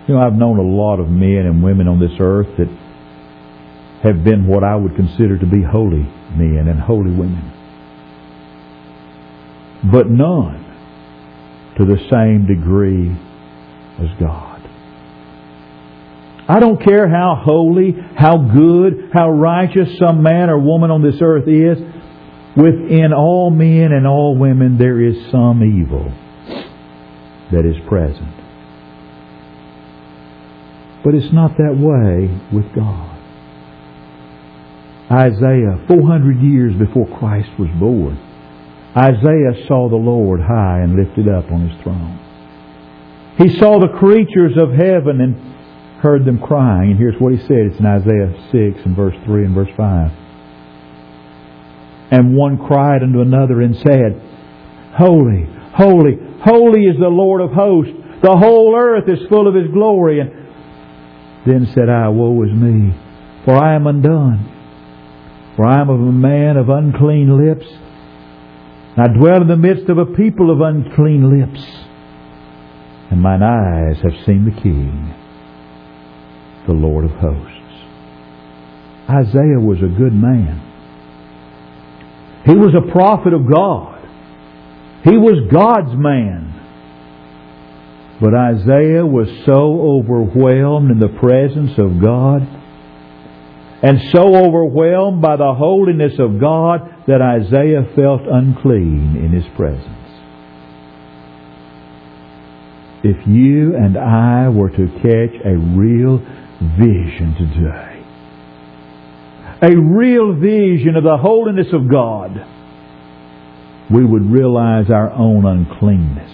You 0.06 0.14
know, 0.14 0.20
I've 0.20 0.34
known 0.34 0.58
a 0.58 0.62
lot 0.62 1.00
of 1.00 1.08
men 1.08 1.46
and 1.46 1.62
women 1.62 1.88
on 1.88 2.00
this 2.00 2.12
earth 2.20 2.48
that 2.58 2.68
have 4.02 4.24
been 4.24 4.46
what 4.46 4.64
I 4.64 4.76
would 4.76 4.96
consider 4.96 5.38
to 5.38 5.46
be 5.46 5.62
holy 5.62 6.02
men 6.36 6.66
and 6.68 6.80
holy 6.80 7.12
women 7.12 7.52
but 9.90 10.08
none 10.08 10.61
to 11.78 11.84
the 11.84 11.98
same 12.10 12.46
degree 12.46 13.10
as 13.98 14.08
God. 14.20 14.52
I 16.48 16.60
don't 16.60 16.82
care 16.82 17.08
how 17.08 17.40
holy, 17.42 17.94
how 18.16 18.36
good, 18.36 19.10
how 19.12 19.30
righteous 19.30 19.88
some 19.98 20.22
man 20.22 20.50
or 20.50 20.58
woman 20.58 20.90
on 20.90 21.02
this 21.02 21.16
earth 21.20 21.48
is. 21.48 21.78
Within 22.56 23.12
all 23.16 23.50
men 23.50 23.92
and 23.92 24.06
all 24.06 24.36
women 24.36 24.76
there 24.76 25.00
is 25.00 25.16
some 25.30 25.62
evil 25.62 26.12
that 27.52 27.64
is 27.64 27.76
present. 27.88 28.28
But 31.04 31.14
it's 31.14 31.32
not 31.32 31.56
that 31.56 31.76
way 31.76 32.28
with 32.52 32.74
God. 32.74 33.18
Isaiah, 35.10 35.84
400 35.88 36.40
years 36.40 36.74
before 36.74 37.06
Christ 37.18 37.50
was 37.58 37.68
born, 37.78 38.18
Isaiah 38.96 39.66
saw 39.66 39.88
the 39.88 39.96
Lord 39.96 40.40
high 40.40 40.80
and 40.80 40.94
lifted 40.96 41.28
up 41.28 41.50
on 41.50 41.68
his 41.68 41.82
throne. 41.82 42.18
He 43.38 43.58
saw 43.58 43.80
the 43.80 43.98
creatures 43.98 44.52
of 44.58 44.70
heaven 44.70 45.20
and 45.20 45.52
heard 46.02 46.24
them 46.24 46.38
crying. 46.38 46.90
And 46.90 46.98
here's 46.98 47.18
what 47.18 47.32
he 47.32 47.38
said. 47.38 47.72
It's 47.72 47.78
in 47.78 47.86
Isaiah 47.86 48.34
6 48.52 48.84
and 48.84 48.94
verse 48.94 49.16
3 49.24 49.46
and 49.46 49.54
verse 49.54 49.70
5. 49.76 50.12
And 52.10 52.36
one 52.36 52.58
cried 52.58 53.02
unto 53.02 53.20
another 53.20 53.62
and 53.62 53.74
said, 53.76 54.20
Holy, 54.98 55.48
holy, 55.74 56.18
holy 56.44 56.84
is 56.84 56.98
the 56.98 57.08
Lord 57.08 57.40
of 57.40 57.52
hosts. 57.52 57.94
The 58.22 58.36
whole 58.36 58.76
earth 58.76 59.08
is 59.08 59.26
full 59.30 59.48
of 59.48 59.54
his 59.54 59.72
glory. 59.72 60.20
And 60.20 60.30
then 61.46 61.72
said 61.72 61.88
I, 61.88 62.08
Woe 62.08 62.42
is 62.42 62.52
me, 62.52 62.94
for 63.46 63.54
I 63.54 63.74
am 63.74 63.86
undone. 63.86 64.50
For 65.56 65.64
I 65.64 65.80
am 65.80 65.88
of 65.88 66.00
a 66.00 66.12
man 66.12 66.58
of 66.58 66.68
unclean 66.68 67.48
lips 67.48 67.66
I 68.94 69.08
dwell 69.08 69.40
in 69.40 69.48
the 69.48 69.56
midst 69.56 69.88
of 69.88 69.96
a 69.96 70.04
people 70.04 70.50
of 70.50 70.60
unclean 70.60 71.40
lips, 71.40 71.64
and 73.10 73.22
mine 73.22 73.42
eyes 73.42 73.96
have 74.02 74.26
seen 74.26 74.44
the 74.44 74.60
King, 74.60 75.14
the 76.66 76.74
Lord 76.74 77.06
of 77.06 77.12
hosts. 77.12 77.48
Isaiah 79.08 79.60
was 79.60 79.78
a 79.78 79.88
good 79.88 80.12
man. 80.12 80.60
He 82.44 82.54
was 82.54 82.74
a 82.74 82.92
prophet 82.92 83.32
of 83.32 83.50
God. 83.50 84.06
He 85.04 85.16
was 85.16 85.50
God's 85.50 85.96
man. 85.96 86.50
But 88.20 88.34
Isaiah 88.34 89.06
was 89.06 89.28
so 89.46 89.80
overwhelmed 89.80 90.90
in 90.90 91.00
the 91.00 91.18
presence 91.18 91.78
of 91.78 92.00
God 92.00 92.42
and 93.82 94.00
so 94.12 94.36
overwhelmed 94.36 95.20
by 95.22 95.36
the 95.36 95.54
holiness 95.54 96.12
of 96.18 96.38
God 96.38 96.91
that 97.06 97.20
Isaiah 97.20 97.84
felt 97.96 98.22
unclean 98.30 99.16
in 99.16 99.32
his 99.32 99.44
presence. 99.56 99.88
If 103.04 103.26
you 103.26 103.74
and 103.74 103.96
I 103.98 104.48
were 104.48 104.70
to 104.70 104.86
catch 105.02 105.34
a 105.44 105.56
real 105.56 106.18
vision 106.78 107.34
today, 107.34 108.04
a 109.62 109.76
real 109.76 110.34
vision 110.34 110.94
of 110.96 111.02
the 111.02 111.18
holiness 111.20 111.66
of 111.72 111.90
God, 111.90 112.30
we 113.90 114.04
would 114.04 114.30
realize 114.30 114.86
our 114.90 115.10
own 115.10 115.44
uncleanness 115.44 116.30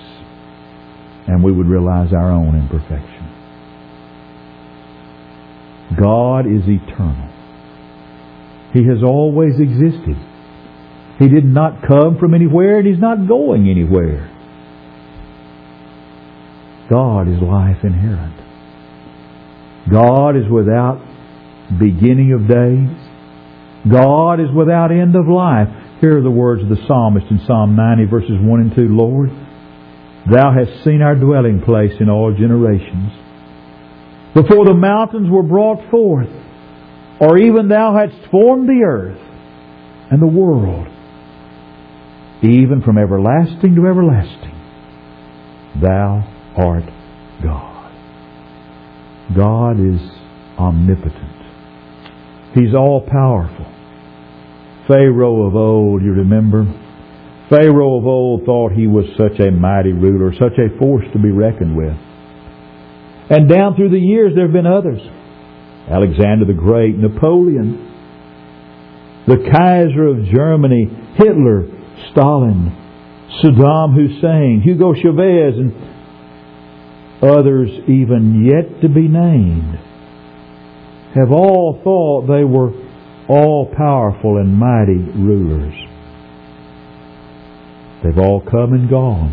and 1.26 1.42
we 1.42 1.52
would 1.52 1.66
realize 1.66 2.12
our 2.12 2.30
own 2.30 2.54
imperfection. 2.54 3.18
God 5.98 6.46
is 6.46 6.62
eternal. 6.68 7.28
He 8.74 8.84
has 8.84 9.02
always 9.02 9.58
existed. 9.58 10.16
He 11.18 11.28
did 11.28 11.44
not 11.44 11.86
come 11.86 12.18
from 12.18 12.34
anywhere 12.34 12.78
and 12.78 12.86
He's 12.86 13.00
not 13.00 13.26
going 13.26 13.68
anywhere. 13.68 14.34
God 16.88 17.28
is 17.28 17.42
life 17.42 17.84
inherent. 17.84 18.36
God 19.90 20.36
is 20.36 20.50
without 20.50 21.02
beginning 21.78 22.32
of 22.32 22.48
days. 22.48 23.08
God 23.90 24.40
is 24.40 24.48
without 24.54 24.90
end 24.90 25.16
of 25.16 25.28
life. 25.28 25.68
Here 26.00 26.18
are 26.18 26.22
the 26.22 26.30
words 26.30 26.62
of 26.62 26.68
the 26.68 26.80
psalmist 26.86 27.26
in 27.30 27.40
Psalm 27.46 27.74
90 27.74 28.04
verses 28.04 28.38
1 28.40 28.60
and 28.60 28.74
2. 28.74 28.88
Lord, 28.88 29.30
Thou 30.30 30.52
hast 30.52 30.84
seen 30.84 31.02
our 31.02 31.14
dwelling 31.14 31.62
place 31.62 31.92
in 32.00 32.08
all 32.08 32.32
generations. 32.32 33.12
Before 34.34 34.64
the 34.64 34.74
mountains 34.74 35.28
were 35.30 35.42
brought 35.42 35.90
forth, 35.90 36.28
or 37.20 37.38
even 37.38 37.68
Thou 37.68 37.96
hadst 37.96 38.30
formed 38.30 38.68
the 38.68 38.84
earth 38.86 39.18
and 40.10 40.22
the 40.22 40.26
world, 40.26 40.86
even 42.42 42.82
from 42.84 42.98
everlasting 42.98 43.74
to 43.74 43.86
everlasting. 43.86 44.54
Thou 45.82 46.24
art 46.56 46.84
God. 47.42 47.92
God 49.36 49.80
is 49.80 50.00
omnipotent. 50.58 51.38
He's 52.54 52.74
all 52.74 53.06
powerful. 53.06 53.66
Pharaoh 54.86 55.46
of 55.46 55.54
old, 55.54 56.02
you 56.02 56.12
remember? 56.12 56.64
Pharaoh 57.50 57.98
of 57.98 58.06
old 58.06 58.44
thought 58.44 58.72
he 58.72 58.86
was 58.86 59.04
such 59.16 59.38
a 59.40 59.50
mighty 59.50 59.92
ruler, 59.92 60.32
such 60.32 60.58
a 60.58 60.78
force 60.78 61.04
to 61.12 61.18
be 61.18 61.30
reckoned 61.30 61.76
with. 61.76 61.96
And 63.30 63.48
down 63.48 63.76
through 63.76 63.90
the 63.90 63.98
years 63.98 64.32
there 64.34 64.44
have 64.44 64.52
been 64.52 64.66
others. 64.66 65.00
Alexander 65.90 66.44
the 66.46 66.54
Great, 66.54 66.96
Napoleon, 66.96 67.84
the 69.26 69.48
Kaiser 69.50 70.06
of 70.06 70.24
Germany, 70.24 70.88
Hitler, 71.16 71.77
Stalin, 72.10 72.76
Saddam 73.42 73.94
Hussein, 73.94 74.62
Hugo 74.64 74.94
Chavez, 74.94 75.54
and 75.58 75.72
others 77.22 77.68
even 77.88 78.44
yet 78.44 78.80
to 78.82 78.88
be 78.88 79.08
named, 79.08 79.78
have 81.14 81.32
all 81.32 81.80
thought 81.82 82.26
they 82.26 82.44
were 82.44 82.70
all 83.28 83.72
powerful 83.76 84.38
and 84.38 84.54
mighty 84.54 84.98
rulers. 85.18 85.74
They've 88.02 88.18
all 88.18 88.40
come 88.40 88.72
and 88.72 88.88
gone. 88.88 89.32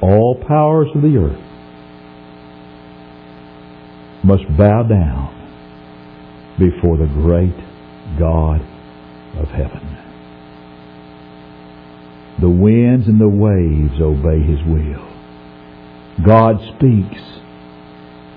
All 0.00 0.42
powers 0.46 0.88
of 0.94 1.02
the 1.02 1.16
earth 1.16 1.44
must 4.24 4.44
bow 4.56 4.82
down 4.84 5.34
before 6.58 6.96
the 6.96 7.06
great 7.06 7.56
God 8.18 8.60
of 9.38 9.48
heaven. 9.48 10.07
The 12.40 12.48
winds 12.48 13.08
and 13.08 13.20
the 13.20 13.28
waves 13.28 14.00
obey 14.00 14.40
His 14.40 14.60
will. 14.64 15.04
God 16.24 16.56
speaks 16.76 17.20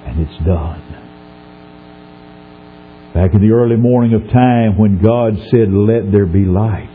and 0.06 0.20
it's 0.20 0.46
done. 0.46 0.82
Back 3.14 3.34
in 3.34 3.42
the 3.42 3.54
early 3.54 3.76
morning 3.76 4.14
of 4.14 4.32
time 4.32 4.78
when 4.78 5.02
God 5.02 5.36
said, 5.52 5.72
let 5.72 6.12
there 6.12 6.26
be 6.26 6.46
light, 6.46 6.90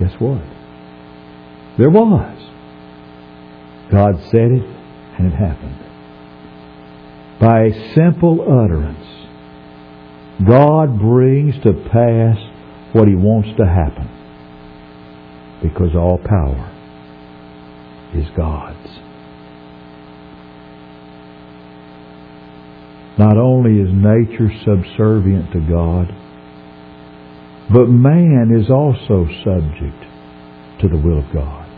guess 0.00 0.12
what? 0.18 0.42
There 1.78 1.90
was. 1.90 2.38
God 3.92 4.14
said 4.30 4.50
it 4.50 4.64
and 5.18 5.32
it 5.32 5.36
happened. 5.36 5.78
By 7.40 7.64
a 7.66 7.94
simple 7.94 8.40
utterance, 8.42 9.06
God 10.44 10.98
brings 10.98 11.54
to 11.62 11.72
pass 11.92 12.38
what 12.92 13.06
He 13.06 13.14
wants 13.14 13.50
to 13.58 13.66
happen 13.66 14.21
because 15.62 15.94
all 15.94 16.18
power 16.18 16.68
is 18.14 18.26
God's. 18.36 18.98
Not 23.18 23.36
only 23.36 23.78
is 23.80 23.88
nature 23.92 24.50
subservient 24.64 25.52
to 25.52 25.60
God, 25.60 26.08
but 27.72 27.86
man 27.86 28.50
is 28.54 28.70
also 28.70 29.26
subject 29.44 30.02
to 30.80 30.88
the 30.88 30.96
will 30.96 31.18
of 31.18 31.32
God. 31.32 31.68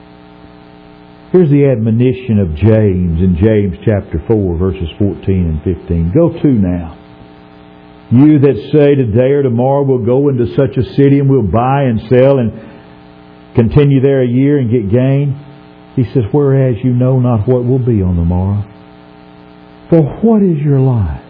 Here's 1.33 1.51
the 1.51 1.67
admonition 1.67 2.39
of 2.39 2.55
James 2.55 3.21
in 3.21 3.37
James 3.43 3.77
chapter 3.85 4.23
4 4.27 4.57
verses 4.57 4.89
14 4.99 5.25
and 5.27 5.63
15. 5.63 6.13
Go 6.13 6.31
to 6.41 6.49
now. 6.49 6.97
You 8.11 8.39
that 8.39 8.71
say 8.73 8.95
today 8.95 9.33
or 9.33 9.43
tomorrow 9.43 9.83
we'll 9.83 10.07
go 10.07 10.29
into 10.29 10.47
such 10.55 10.77
a 10.77 10.95
city 10.95 11.19
and 11.19 11.29
we'll 11.29 11.43
buy 11.43 11.83
and 11.83 12.01
sell 12.09 12.39
and 12.39 12.74
continue 13.55 14.01
there 14.01 14.23
a 14.23 14.29
year 14.29 14.59
and 14.59 14.71
get 14.71 14.91
gain. 14.91 15.41
He 15.97 16.05
says, 16.13 16.25
whereas 16.33 16.77
you 16.83 16.93
know 16.93 17.21
not 17.21 17.47
what 17.49 17.65
will 17.65 17.79
be 17.79 18.03
on 18.03 18.17
the 18.17 18.25
morrow. 18.25 18.65
For 19.91 20.03
what 20.23 20.43
is 20.43 20.59
your 20.59 20.81
life? 20.81 21.23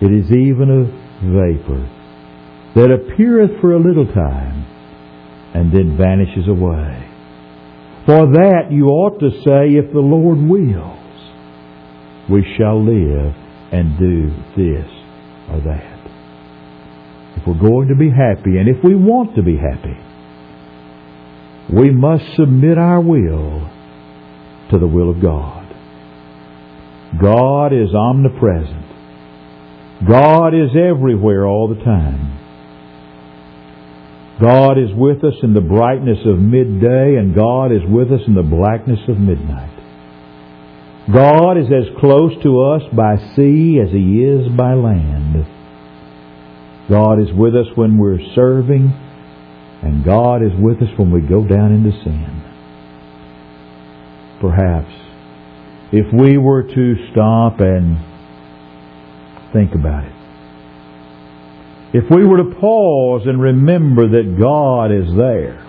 It 0.00 0.12
is 0.12 0.30
even 0.30 0.70
a 0.70 0.84
vapor 1.22 1.88
that 2.74 2.90
appeareth 2.90 3.60
for 3.60 3.72
a 3.72 3.78
little 3.78 4.06
time 4.06 4.64
and 5.54 5.72
then 5.72 5.96
vanishes 5.96 6.48
away. 6.48 7.04
For 8.06 8.26
that 8.32 8.70
you 8.70 8.86
ought 8.86 9.18
to 9.20 9.30
say, 9.44 9.76
if 9.76 9.92
the 9.92 10.00
Lord 10.00 10.38
wills, 10.38 10.94
we 12.30 12.44
shall 12.56 12.82
live 12.82 13.34
and 13.72 13.98
do 13.98 14.30
this 14.56 14.88
or 15.50 15.60
that. 15.60 15.98
If 17.36 17.46
we're 17.46 17.60
going 17.60 17.88
to 17.88 17.96
be 17.96 18.10
happy, 18.10 18.58
and 18.58 18.68
if 18.68 18.82
we 18.82 18.94
want 18.94 19.36
to 19.36 19.42
be 19.42 19.56
happy, 19.56 19.96
we 21.74 21.90
must 21.90 22.24
submit 22.36 22.78
our 22.78 23.00
will 23.00 23.68
to 24.70 24.78
the 24.78 24.86
will 24.86 25.10
of 25.10 25.20
God. 25.20 25.64
God 27.20 27.72
is 27.72 27.94
omnipresent. 27.94 28.86
God 30.06 30.54
is 30.54 30.70
everywhere 30.76 31.46
all 31.46 31.68
the 31.68 31.82
time. 31.82 32.38
God 34.40 34.78
is 34.78 34.94
with 34.94 35.24
us 35.24 35.34
in 35.42 35.52
the 35.52 35.60
brightness 35.60 36.18
of 36.24 36.38
midday, 36.38 37.16
and 37.16 37.34
God 37.34 37.72
is 37.72 37.82
with 37.88 38.12
us 38.12 38.20
in 38.26 38.34
the 38.34 38.42
blackness 38.42 39.00
of 39.08 39.18
midnight. 39.18 39.74
God 41.12 41.56
is 41.58 41.66
as 41.66 41.98
close 41.98 42.32
to 42.42 42.60
us 42.60 42.82
by 42.94 43.16
sea 43.34 43.80
as 43.82 43.90
He 43.90 44.22
is 44.22 44.48
by 44.56 44.74
land. 44.74 45.46
God 46.88 47.20
is 47.20 47.32
with 47.34 47.56
us 47.56 47.66
when 47.74 47.98
we're 47.98 48.20
serving, 48.34 48.92
and 49.82 50.04
God 50.04 50.42
is 50.42 50.52
with 50.58 50.78
us 50.78 50.88
when 50.96 51.10
we 51.12 51.20
go 51.20 51.46
down 51.46 51.72
into 51.72 51.92
sin. 52.02 52.44
Perhaps, 54.40 54.92
if 55.92 56.06
we 56.12 56.36
were 56.36 56.62
to 56.62 56.94
stop 57.12 57.60
and 57.60 57.98
think 59.52 59.74
about 59.74 60.04
it, 60.04 60.12
if 61.94 62.04
we 62.10 62.26
were 62.26 62.38
to 62.38 62.54
pause 62.60 63.22
and 63.26 63.40
remember 63.40 64.08
that 64.08 64.36
God 64.38 64.92
is 64.92 65.16
there, 65.16 65.64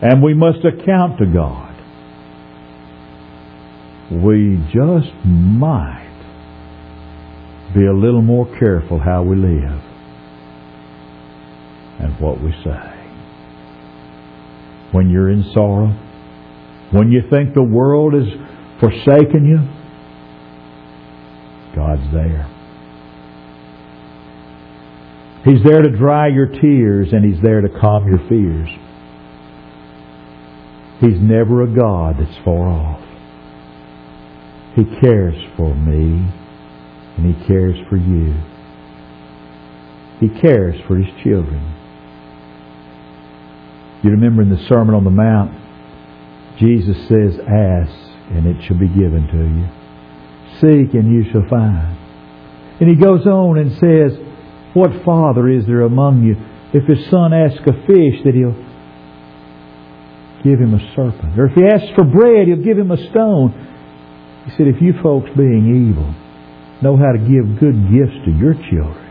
and 0.00 0.22
we 0.22 0.34
must 0.34 0.58
account 0.64 1.18
to 1.18 1.26
God, 1.26 1.74
we 4.10 4.56
just 4.72 5.14
might 5.24 6.06
be 7.74 7.84
a 7.84 7.92
little 7.92 8.22
more 8.22 8.46
careful 8.58 8.98
how 8.98 9.22
we 9.22 9.36
live 9.36 9.87
what 12.20 12.40
we 12.42 12.52
say. 12.64 12.94
When 14.92 15.10
you're 15.10 15.30
in 15.30 15.44
sorrow, 15.52 15.88
when 16.92 17.10
you 17.10 17.22
think 17.30 17.54
the 17.54 17.62
world 17.62 18.14
has 18.14 18.26
forsaken 18.80 19.44
you, 19.44 19.58
God's 21.76 22.12
there. 22.12 22.48
He's 25.44 25.62
there 25.62 25.82
to 25.82 25.90
dry 25.96 26.28
your 26.28 26.46
tears 26.46 27.08
and 27.12 27.24
He's 27.24 27.42
there 27.42 27.60
to 27.60 27.68
calm 27.68 28.08
your 28.08 28.18
fears. 28.28 28.68
He's 31.00 31.20
never 31.20 31.62
a 31.62 31.66
God 31.68 32.16
that's 32.18 32.44
far 32.44 32.68
off. 32.68 33.00
He 34.74 34.84
cares 35.00 35.34
for 35.56 35.74
me 35.74 36.28
and 37.16 37.34
He 37.34 37.46
cares 37.46 37.76
for 37.88 37.96
you. 37.96 38.34
He 40.20 40.40
cares 40.40 40.80
for 40.86 40.96
His 40.96 41.06
children. 41.22 41.74
You 44.08 44.14
remember 44.14 44.40
in 44.40 44.48
the 44.48 44.64
Sermon 44.68 44.94
on 44.94 45.04
the 45.04 45.10
Mount, 45.10 45.52
Jesus 46.58 46.96
says, 47.08 47.38
Ask 47.44 47.92
and 48.32 48.46
it 48.46 48.64
shall 48.64 48.78
be 48.78 48.88
given 48.88 49.28
to 49.28 49.36
you. 49.36 49.68
Seek 50.60 50.94
and 50.94 51.12
you 51.12 51.30
shall 51.30 51.46
find. 51.48 51.96
And 52.80 52.88
He 52.88 52.96
goes 52.96 53.26
on 53.26 53.58
and 53.58 53.72
says, 53.76 54.18
what 54.72 55.04
father 55.04 55.48
is 55.48 55.66
there 55.66 55.82
among 55.82 56.22
you, 56.24 56.36
if 56.72 56.86
his 56.86 57.10
son 57.10 57.32
asks 57.34 57.60
a 57.66 57.72
fish, 57.84 58.22
that 58.24 58.32
he'll 58.32 58.56
give 60.44 60.60
him 60.60 60.72
a 60.72 60.80
serpent? 60.94 61.38
Or 61.38 61.46
if 61.46 61.54
he 61.54 61.64
asks 61.64 61.92
for 61.94 62.04
bread, 62.04 62.48
he'll 62.48 62.64
give 62.64 62.78
him 62.78 62.90
a 62.90 63.10
stone? 63.10 63.52
He 64.44 64.50
said, 64.56 64.68
if 64.68 64.80
you 64.80 64.94
folks 65.02 65.28
being 65.36 65.90
evil 65.90 66.14
know 66.80 66.96
how 66.96 67.12
to 67.12 67.18
give 67.18 67.60
good 67.60 67.76
gifts 67.92 68.16
to 68.24 68.30
your 68.32 68.54
children, 68.54 69.08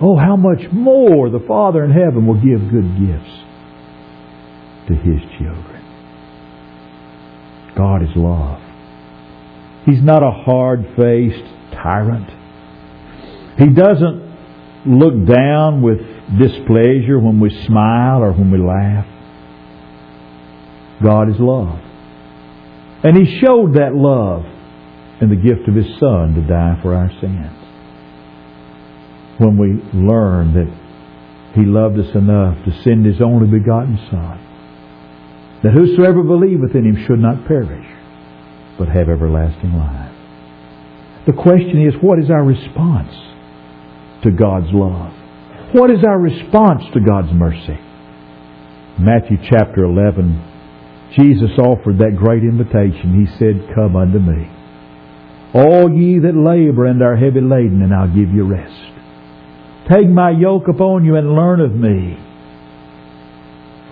oh, 0.00 0.16
how 0.16 0.36
much 0.36 0.70
more 0.72 1.30
the 1.30 1.42
Father 1.46 1.84
in 1.84 1.90
heaven 1.90 2.26
will 2.26 2.38
give 2.38 2.70
good 2.70 2.86
gifts 2.98 3.45
to 4.88 4.94
His 4.94 5.20
children. 5.38 5.84
God 7.76 8.02
is 8.02 8.10
love. 8.16 8.60
He's 9.84 10.02
not 10.02 10.22
a 10.22 10.30
hard-faced 10.30 11.44
tyrant. 11.72 12.30
He 13.58 13.68
doesn't 13.68 14.26
look 14.86 15.26
down 15.26 15.82
with 15.82 15.98
displeasure 16.38 17.18
when 17.18 17.38
we 17.40 17.50
smile 17.66 18.22
or 18.22 18.32
when 18.32 18.50
we 18.50 18.58
laugh. 18.58 19.06
God 21.02 21.28
is 21.28 21.36
love. 21.38 21.80
And 23.04 23.16
He 23.16 23.40
showed 23.40 23.74
that 23.74 23.94
love 23.94 24.44
in 25.20 25.28
the 25.28 25.36
gift 25.36 25.68
of 25.68 25.74
His 25.74 25.98
Son 26.00 26.34
to 26.34 26.42
die 26.46 26.78
for 26.82 26.94
our 26.94 27.10
sins. 27.20 27.52
When 29.38 29.56
we 29.58 29.82
learn 29.92 30.54
that 30.54 30.72
He 31.54 31.64
loved 31.64 31.98
us 31.98 32.14
enough 32.14 32.64
to 32.64 32.82
send 32.82 33.04
His 33.06 33.20
only 33.20 33.46
begotten 33.46 33.98
Son, 34.10 34.45
that 35.66 35.74
whosoever 35.74 36.22
believeth 36.22 36.76
in 36.76 36.86
Him 36.86 37.04
should 37.08 37.18
not 37.18 37.44
perish, 37.48 37.86
but 38.78 38.86
have 38.86 39.08
everlasting 39.08 39.74
life. 39.74 40.14
The 41.26 41.32
question 41.32 41.82
is, 41.82 41.94
what 42.00 42.20
is 42.20 42.30
our 42.30 42.44
response 42.44 43.10
to 44.22 44.30
God's 44.30 44.70
love? 44.70 45.10
What 45.74 45.90
is 45.90 46.04
our 46.06 46.20
response 46.20 46.84
to 46.94 47.00
God's 47.00 47.32
mercy? 47.32 47.82
Matthew 48.94 49.38
chapter 49.42 49.82
11, 49.82 51.18
Jesus 51.18 51.50
offered 51.58 51.98
that 51.98 52.14
great 52.16 52.44
invitation. 52.44 53.26
He 53.26 53.36
said, 53.36 53.74
Come 53.74 53.96
unto 53.96 54.20
me. 54.20 54.46
All 55.52 55.90
ye 55.90 56.20
that 56.20 56.38
labor 56.38 56.86
and 56.86 57.02
are 57.02 57.16
heavy 57.16 57.40
laden, 57.40 57.82
and 57.82 57.92
I'll 57.92 58.06
give 58.06 58.30
you 58.30 58.46
rest. 58.46 59.90
Take 59.90 60.08
my 60.08 60.30
yoke 60.30 60.68
upon 60.68 61.04
you 61.04 61.16
and 61.16 61.34
learn 61.34 61.58
of 61.58 61.74
me. 61.74 62.22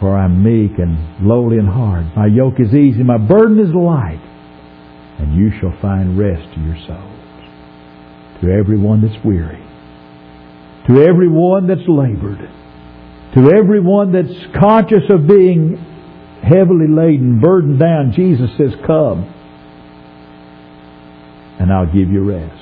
For 0.00 0.16
I'm 0.16 0.42
meek 0.42 0.78
and 0.78 1.26
lowly 1.26 1.58
in 1.58 1.66
heart. 1.66 2.06
My 2.16 2.26
yoke 2.26 2.58
is 2.58 2.74
easy, 2.74 3.02
my 3.02 3.18
burden 3.18 3.58
is 3.60 3.74
light. 3.74 4.22
And 5.18 5.34
you 5.36 5.50
shall 5.60 5.72
find 5.80 6.18
rest 6.18 6.42
to 6.54 6.60
your 6.60 6.76
souls. 6.86 7.10
To 8.42 8.50
everyone 8.50 9.00
that's 9.00 9.24
weary. 9.24 9.62
To 10.88 11.02
everyone 11.02 11.66
that's 11.66 11.86
labored. 11.88 12.50
To 13.34 13.50
everyone 13.56 14.12
that's 14.12 14.34
conscious 14.60 15.04
of 15.10 15.26
being 15.26 15.78
heavily 16.42 16.88
laden, 16.88 17.40
burdened 17.40 17.80
down, 17.80 18.12
Jesus 18.14 18.50
says, 18.58 18.72
Come, 18.86 19.24
and 21.58 21.72
I'll 21.72 21.86
give 21.86 22.10
you 22.10 22.22
rest. 22.22 22.60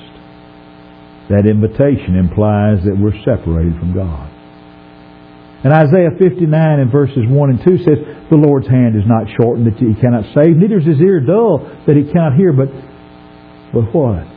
That 1.29 1.45
invitation 1.45 2.15
implies 2.15 2.83
that 2.85 2.97
we're 2.97 3.17
separated 3.23 3.77
from 3.79 3.93
God. 3.93 4.32
And 5.63 5.71
Isaiah 5.71 6.11
59 6.19 6.51
and 6.51 6.91
verses 6.91 7.23
1 7.23 7.49
and 7.49 7.59
2 7.63 7.77
says, 7.87 7.99
The 8.29 8.35
Lord's 8.35 8.67
hand 8.67 8.95
is 8.95 9.07
not 9.07 9.31
shortened 9.39 9.67
that 9.67 9.79
he 9.79 9.95
cannot 9.95 10.25
save, 10.35 10.57
neither 10.57 10.79
is 10.79 10.85
his 10.85 10.99
ear 10.99 11.21
dull 11.21 11.63
that 11.87 11.95
he 11.95 12.03
cannot 12.11 12.35
hear, 12.35 12.51
but, 12.51 12.67
but 13.71 13.87
what? 13.95 14.27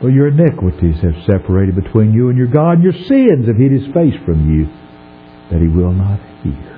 Well, 0.00 0.10
your 0.10 0.28
iniquities 0.28 0.96
have 1.02 1.14
separated 1.28 1.76
between 1.76 2.12
you 2.12 2.30
and 2.30 2.38
your 2.38 2.48
God, 2.48 2.80
and 2.80 2.82
your 2.82 2.96
sins 2.96 3.46
have 3.46 3.56
hid 3.56 3.72
his 3.72 3.86
face 3.92 4.16
from 4.24 4.48
you, 4.48 4.66
that 5.52 5.60
he 5.60 5.68
will 5.68 5.92
not 5.92 6.18
hear. 6.42 6.72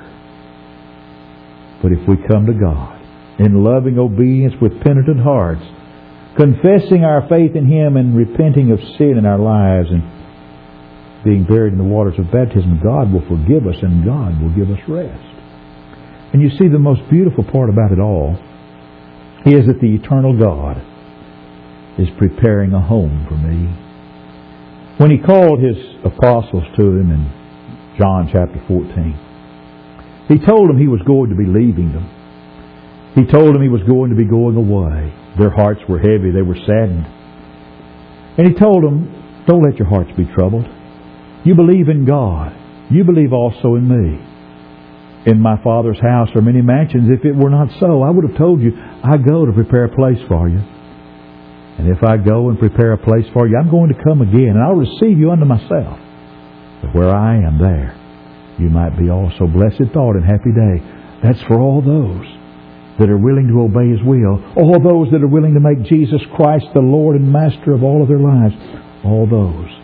But 1.80 1.92
if 1.92 2.08
we 2.08 2.16
come 2.26 2.46
to 2.46 2.54
God 2.54 3.00
in 3.38 3.62
loving 3.62 3.98
obedience 3.98 4.54
with 4.60 4.82
penitent 4.82 5.20
hearts, 5.20 5.62
confessing 6.36 7.04
our 7.04 7.28
faith 7.28 7.54
in 7.54 7.66
Him 7.66 7.96
and 7.96 8.16
repenting 8.16 8.72
of 8.72 8.80
sin 8.98 9.16
in 9.18 9.26
our 9.26 9.38
lives 9.38 9.88
and 9.90 10.02
being 11.24 11.44
buried 11.44 11.72
in 11.72 11.78
the 11.78 11.84
waters 11.84 12.18
of 12.18 12.30
baptism, 12.30 12.80
God 12.82 13.12
will 13.12 13.24
forgive 13.26 13.66
us 13.66 13.80
and 13.82 14.04
God 14.04 14.40
will 14.40 14.54
give 14.54 14.70
us 14.70 14.80
rest. 14.88 15.24
And 16.32 16.42
you 16.42 16.50
see, 16.50 16.68
the 16.68 16.78
most 16.78 17.00
beautiful 17.10 17.44
part 17.44 17.70
about 17.70 17.92
it 17.92 17.98
all 17.98 18.36
is 19.46 19.66
that 19.66 19.80
the 19.80 19.94
eternal 19.94 20.36
God 20.38 20.78
is 21.98 22.08
preparing 22.18 22.72
a 22.72 22.80
home 22.80 23.26
for 23.28 23.36
me. 23.36 23.70
When 24.98 25.10
He 25.10 25.18
called 25.18 25.60
His 25.60 25.76
apostles 26.04 26.64
to 26.76 26.82
Him 26.82 27.10
in 27.10 27.22
John 27.98 28.28
chapter 28.32 28.62
14, 28.68 30.28
He 30.28 30.38
told 30.44 30.68
them 30.68 30.78
He 30.78 30.88
was 30.88 31.02
going 31.06 31.30
to 31.30 31.36
be 31.36 31.46
leaving 31.46 31.92
them. 31.92 32.10
He 33.14 33.24
told 33.24 33.54
them 33.54 33.62
He 33.62 33.68
was 33.68 33.82
going 33.82 34.10
to 34.10 34.16
be 34.16 34.24
going 34.24 34.56
away. 34.56 35.14
Their 35.38 35.50
hearts 35.50 35.80
were 35.88 35.98
heavy. 35.98 36.30
They 36.30 36.42
were 36.42 36.58
saddened. 36.66 37.06
And 38.36 38.48
he 38.48 38.54
told 38.54 38.82
them, 38.82 39.44
don't 39.46 39.62
let 39.62 39.78
your 39.78 39.88
hearts 39.88 40.10
be 40.16 40.24
troubled. 40.34 40.64
You 41.44 41.54
believe 41.54 41.88
in 41.88 42.06
God. 42.06 42.56
You 42.90 43.04
believe 43.04 43.32
also 43.32 43.76
in 43.76 43.84
me. 43.84 44.18
In 45.30 45.40
my 45.40 45.62
Father's 45.62 46.00
house 46.00 46.28
are 46.34 46.42
many 46.42 46.62
mansions. 46.62 47.10
If 47.10 47.24
it 47.24 47.36
were 47.36 47.50
not 47.50 47.68
so, 47.80 48.02
I 48.02 48.10
would 48.10 48.28
have 48.28 48.36
told 48.36 48.60
you, 48.60 48.72
I 48.76 49.16
go 49.18 49.44
to 49.44 49.52
prepare 49.52 49.84
a 49.84 49.94
place 49.94 50.20
for 50.28 50.48
you. 50.48 50.60
And 51.78 51.88
if 51.88 52.02
I 52.02 52.16
go 52.16 52.48
and 52.48 52.58
prepare 52.58 52.92
a 52.92 52.98
place 52.98 53.26
for 53.32 53.46
you, 53.46 53.56
I'm 53.56 53.70
going 53.70 53.92
to 53.92 54.04
come 54.04 54.22
again, 54.22 54.56
and 54.56 54.62
I'll 54.62 54.76
receive 54.76 55.18
you 55.18 55.32
unto 55.32 55.44
myself. 55.44 55.98
But 56.80 56.94
where 56.94 57.14
I 57.14 57.36
am 57.36 57.58
there, 57.58 57.96
you 58.58 58.68
might 58.70 58.96
be 58.98 59.10
also. 59.10 59.46
Blessed 59.46 59.92
thought 59.92 60.16
and 60.16 60.24
happy 60.24 60.52
day. 60.52 60.80
That's 61.22 61.42
for 61.48 61.58
all 61.58 61.82
those 61.82 62.26
that 63.00 63.10
are 63.10 63.18
willing 63.18 63.48
to 63.48 63.60
obey 63.60 63.90
His 63.90 64.00
will, 64.04 64.40
all 64.56 64.80
those 64.80 65.10
that 65.12 65.22
are 65.22 65.28
willing 65.28 65.54
to 65.54 65.60
make 65.60 65.88
Jesus 65.88 66.20
Christ 66.36 66.66
the 66.72 66.80
Lord 66.80 67.16
and 67.16 67.32
Master 67.32 67.72
of 67.72 67.82
all 67.82 68.02
of 68.02 68.08
their 68.08 68.20
lives, 68.20 68.54
all 69.04 69.26
those 69.26 69.83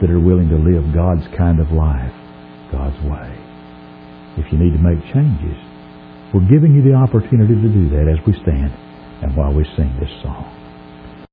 that 0.00 0.10
are 0.10 0.20
willing 0.20 0.48
to 0.48 0.56
live 0.56 0.94
God's 0.94 1.26
kind 1.36 1.60
of 1.60 1.70
life, 1.72 2.12
God's 2.72 2.96
way. 3.04 3.30
If 4.36 4.50
you 4.52 4.58
need 4.58 4.72
to 4.72 4.82
make 4.82 5.00
changes, 5.12 5.58
we're 6.32 6.48
giving 6.48 6.72
you 6.74 6.82
the 6.82 6.94
opportunity 6.94 7.54
to 7.54 7.68
do 7.68 7.90
that 7.90 8.06
as 8.08 8.24
we 8.26 8.32
stand 8.42 8.72
and 9.22 9.36
while 9.36 9.52
we 9.52 9.64
sing 9.76 9.92
this 10.00 10.10
song. 10.22 10.59